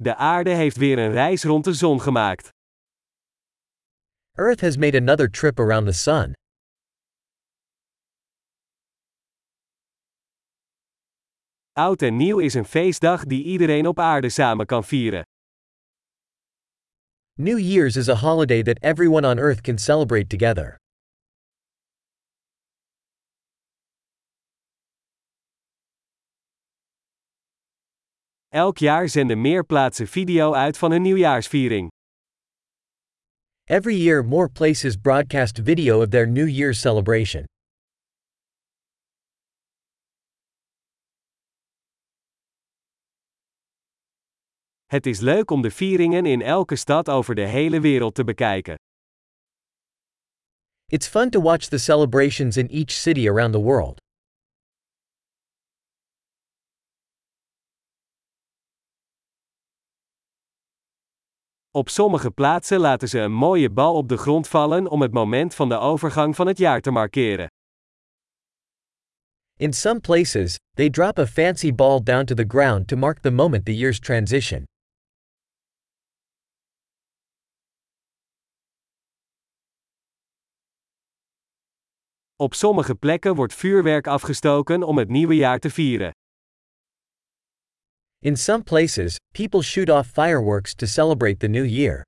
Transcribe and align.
De 0.00 0.14
aarde 0.14 0.50
heeft 0.50 0.76
weer 0.76 0.98
een 0.98 1.12
reis 1.12 1.44
rond 1.44 1.64
de 1.64 1.72
zon 1.72 2.00
gemaakt. 2.00 2.48
Earth 4.34 4.60
has 4.60 4.76
made 4.76 4.96
another 4.96 5.30
trip 5.30 5.58
around 5.58 5.86
the 5.86 5.92
sun. 5.92 6.32
Oud 11.72 12.02
en 12.02 12.16
nieuw 12.16 12.38
is 12.38 12.54
een 12.54 12.64
feestdag 12.64 13.24
die 13.24 13.44
iedereen 13.44 13.86
op 13.86 13.98
aarde 13.98 14.28
samen 14.28 14.66
kan 14.66 14.84
vieren. 14.84 15.22
New 17.34 17.58
Year's 17.58 17.96
is 17.96 18.08
a 18.08 18.14
holiday 18.14 18.62
that 18.62 18.78
everyone 18.80 19.28
on 19.28 19.38
Earth 19.38 19.60
can 19.60 19.78
celebrate 19.78 20.26
together. 20.26 20.76
Elk 28.48 28.78
jaar 28.78 29.08
zenden 29.08 29.40
meer 29.40 29.64
plaatsen 29.64 30.06
video 30.06 30.52
uit 30.52 30.78
van 30.78 30.90
hun 30.90 31.02
nieuwjaarsviering. 31.02 31.88
Every 33.64 33.96
year, 33.96 34.24
more 34.24 34.48
places 34.48 34.96
broadcast 34.96 35.60
video 35.62 36.02
of 36.02 36.08
their 36.08 36.28
New 36.28 36.48
Year's 36.48 36.80
celebration. 36.80 37.44
Het 44.86 45.06
is 45.06 45.20
leuk 45.20 45.50
om 45.50 45.62
de 45.62 45.70
vieringen 45.70 46.26
in 46.26 46.42
elke 46.42 46.76
stad 46.76 47.08
over 47.08 47.34
de 47.34 47.46
hele 47.46 47.80
wereld 47.80 48.14
te 48.14 48.24
bekijken. 48.24 48.74
It's 50.86 51.08
fun 51.08 51.30
to 51.30 51.40
watch 51.40 51.68
the 51.68 51.78
celebrations 51.78 52.56
in 52.56 52.68
each 52.68 52.90
city 52.90 53.28
around 53.28 53.52
the 53.52 53.62
world. 53.62 53.97
Op 61.78 61.88
sommige 61.88 62.30
plaatsen 62.30 62.80
laten 62.80 63.08
ze 63.08 63.18
een 63.18 63.32
mooie 63.32 63.70
bal 63.70 63.94
op 63.94 64.08
de 64.08 64.16
grond 64.16 64.48
vallen 64.48 64.88
om 64.88 65.02
het 65.02 65.12
moment 65.12 65.54
van 65.54 65.68
de 65.68 65.76
overgang 65.76 66.36
van 66.36 66.46
het 66.46 66.58
jaar 66.58 66.80
te 66.80 66.90
markeren. 66.90 67.46
In 69.56 69.72
some 69.72 70.00
places, 70.00 70.56
they 70.74 70.90
drop 70.90 71.18
a 71.18 71.26
fancy 71.26 71.74
ball 71.74 72.02
down 72.02 72.24
to 72.24 72.34
the 72.34 72.44
ground 72.48 72.88
to 72.88 72.96
mark 72.96 73.18
the 73.18 73.30
moment 73.30 73.64
the 73.64 73.76
year's 73.76 74.00
transition. 74.00 74.62
Op 82.36 82.54
sommige 82.54 82.94
plekken 82.94 83.34
wordt 83.34 83.54
vuurwerk 83.54 84.06
afgestoken 84.06 84.82
om 84.82 84.98
het 84.98 85.08
nieuwe 85.08 85.34
jaar 85.34 85.58
te 85.58 85.70
vieren. 85.70 86.10
In 88.20 88.34
some 88.34 88.64
places, 88.64 89.16
people 89.32 89.62
shoot 89.62 89.88
off 89.88 90.08
fireworks 90.08 90.74
to 90.74 90.86
celebrate 90.88 91.38
the 91.38 91.48
new 91.48 91.62
year. 91.62 92.02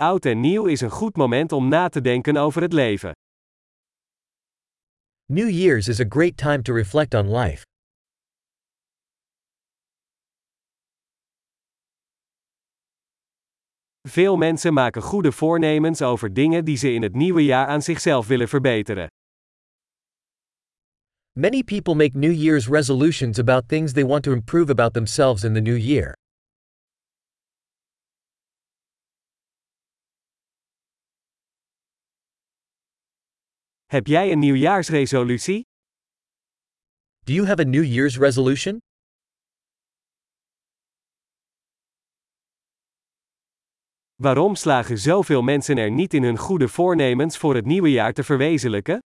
Oud 0.00 0.26
en 0.26 0.40
nieuw 0.40 0.66
is 0.66 0.80
een 0.80 0.90
goed 0.90 1.16
moment 1.16 1.52
om 1.52 1.68
na 1.68 1.88
te 1.88 2.00
denken 2.00 2.36
over 2.36 2.62
het 2.62 2.72
leven. 2.72 3.12
New 5.26 5.48
Year's 5.48 5.88
is 5.88 6.00
a 6.00 6.04
great 6.08 6.36
time 6.36 6.62
to 6.62 6.72
reflect 6.72 7.14
on 7.14 7.30
life. 7.30 7.64
Veel 14.08 14.36
mensen 14.36 14.72
maken 14.72 15.02
goede 15.02 15.32
voornemens 15.32 16.02
over 16.02 16.32
dingen 16.32 16.64
die 16.64 16.76
ze 16.76 16.92
in 16.92 17.02
het 17.02 17.14
nieuwe 17.14 17.44
jaar 17.44 17.66
aan 17.66 17.82
zichzelf 17.82 18.26
willen 18.26 18.48
verbeteren. 18.48 19.06
Many 21.32 21.62
people 21.62 21.94
make 21.94 22.18
New 22.18 22.32
Year's 22.32 22.68
resolutions 22.68 23.38
about 23.38 23.68
things 23.68 23.92
they 23.92 24.04
want 24.04 24.22
to 24.22 24.32
improve 24.32 24.70
about 24.70 24.92
themselves 24.92 25.44
in 25.44 25.54
the 25.54 25.60
new 25.60 25.78
year. 25.78 26.16
Heb 33.86 34.06
jij 34.06 34.32
een 34.32 34.38
nieuwjaarsresolutie? 34.38 35.62
Do 37.24 37.32
you 37.32 37.46
have 37.46 37.60
a 37.60 37.64
New 37.64 37.84
Year's 37.84 38.18
resolution? 38.18 38.80
Waarom 44.22 44.54
slagen 44.54 44.98
zoveel 44.98 45.42
mensen 45.42 45.78
er 45.78 45.90
niet 45.90 46.14
in 46.14 46.22
hun 46.22 46.38
goede 46.38 46.68
voornemens 46.68 47.38
voor 47.38 47.54
het 47.54 47.64
nieuwe 47.64 47.90
jaar 47.90 48.12
te 48.12 48.22
verwezenlijken? 48.22 48.98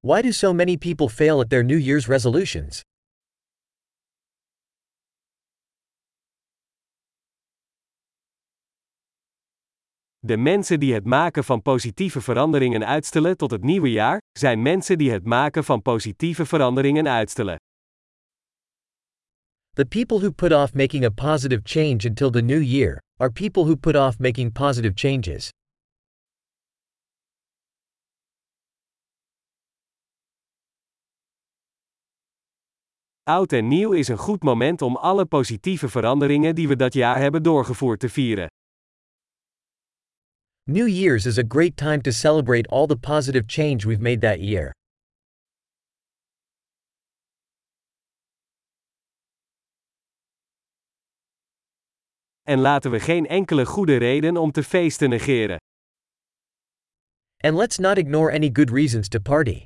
Why 0.00 0.22
do 0.22 0.30
so 0.30 0.52
many 0.52 0.76
people 0.76 1.08
fail 1.08 1.40
at 1.40 1.48
their 1.48 1.64
New 1.64 1.80
Year's 1.80 2.06
resolutions? 2.06 2.80
De 10.18 10.36
mensen 10.36 10.80
die 10.80 10.94
het 10.94 11.04
maken 11.04 11.44
van 11.44 11.62
positieve 11.62 12.20
veranderingen 12.20 12.86
uitstellen 12.86 13.36
tot 13.36 13.50
het 13.50 13.62
nieuwe 13.62 13.90
jaar, 13.90 14.18
zijn 14.38 14.62
mensen 14.62 14.98
die 14.98 15.10
het 15.10 15.24
maken 15.24 15.64
van 15.64 15.82
positieve 15.82 16.46
veranderingen 16.46 17.08
uitstellen. 17.08 17.56
The 19.78 19.86
people 19.86 20.18
who 20.18 20.32
put 20.32 20.50
off 20.50 20.74
making 20.74 21.04
a 21.04 21.10
positive 21.10 21.62
change 21.62 22.04
until 22.04 22.32
the 22.32 22.42
new 22.42 22.58
year 22.58 23.00
are 23.20 23.30
people 23.30 23.64
who 23.64 23.76
put 23.76 23.94
off 23.94 24.18
making 24.18 24.50
positive 24.50 24.96
changes. 24.96 25.50
Oud 33.22 33.52
en 33.52 33.68
nieuw 33.68 33.92
is 33.92 34.08
een 34.08 34.18
goed 34.18 34.42
moment 34.42 34.82
om 34.82 34.96
alle 34.96 35.26
positieve 35.26 35.88
veranderingen 35.88 36.54
die 36.54 36.68
we 36.68 36.76
dat 36.76 36.94
jaar 36.94 37.18
hebben 37.18 37.42
doorgevoerd 37.42 38.00
te 38.00 38.08
vieren. 38.08 38.46
New 40.64 40.88
Year's 40.88 41.26
is 41.26 41.38
a 41.38 41.44
great 41.48 41.76
time 41.76 42.00
to 42.00 42.10
celebrate 42.10 42.68
all 42.68 42.86
the 42.86 42.96
positive 42.96 43.44
change 43.46 43.86
we've 43.86 44.02
made 44.02 44.20
that 44.20 44.40
year. 44.40 44.77
En 52.48 52.60
laten 52.60 52.90
we 52.90 53.00
geen 53.00 53.26
enkele 53.26 53.66
goede 53.66 53.96
reden 53.96 54.36
om 54.36 54.50
te 54.50 54.62
feesten 54.62 55.08
negeren. 55.08 55.56
And 57.44 57.56
let's 57.56 57.78
not 57.78 57.98
ignore 57.98 58.32
any 58.32 58.50
good 58.52 58.70
reasons 58.70 59.08
to 59.08 59.18
party. 59.18 59.64